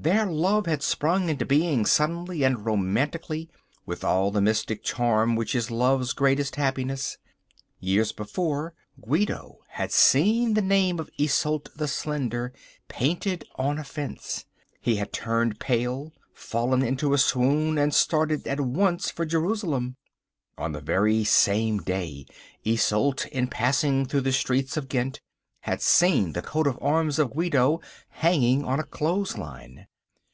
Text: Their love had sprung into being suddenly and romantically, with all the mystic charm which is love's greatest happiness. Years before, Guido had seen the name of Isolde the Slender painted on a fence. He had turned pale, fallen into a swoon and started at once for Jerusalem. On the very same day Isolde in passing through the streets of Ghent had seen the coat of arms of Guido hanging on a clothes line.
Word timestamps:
Their 0.00 0.26
love 0.26 0.66
had 0.66 0.84
sprung 0.84 1.28
into 1.28 1.44
being 1.44 1.84
suddenly 1.84 2.44
and 2.44 2.64
romantically, 2.64 3.50
with 3.84 4.04
all 4.04 4.30
the 4.30 4.40
mystic 4.40 4.84
charm 4.84 5.34
which 5.34 5.56
is 5.56 5.72
love's 5.72 6.12
greatest 6.12 6.54
happiness. 6.54 7.18
Years 7.80 8.12
before, 8.12 8.74
Guido 9.00 9.58
had 9.70 9.90
seen 9.90 10.54
the 10.54 10.62
name 10.62 11.00
of 11.00 11.10
Isolde 11.18 11.70
the 11.74 11.88
Slender 11.88 12.52
painted 12.86 13.44
on 13.56 13.76
a 13.76 13.82
fence. 13.82 14.44
He 14.80 14.94
had 14.96 15.12
turned 15.12 15.58
pale, 15.58 16.12
fallen 16.32 16.84
into 16.84 17.12
a 17.12 17.18
swoon 17.18 17.76
and 17.76 17.92
started 17.92 18.46
at 18.46 18.60
once 18.60 19.10
for 19.10 19.26
Jerusalem. 19.26 19.96
On 20.56 20.70
the 20.70 20.80
very 20.80 21.24
same 21.24 21.78
day 21.78 22.24
Isolde 22.64 23.26
in 23.32 23.48
passing 23.48 24.06
through 24.06 24.20
the 24.20 24.30
streets 24.32 24.76
of 24.76 24.88
Ghent 24.88 25.20
had 25.62 25.82
seen 25.82 26.32
the 26.32 26.40
coat 26.40 26.66
of 26.68 26.78
arms 26.80 27.18
of 27.18 27.32
Guido 27.32 27.80
hanging 28.10 28.64
on 28.64 28.78
a 28.78 28.84
clothes 28.84 29.36
line. 29.36 29.86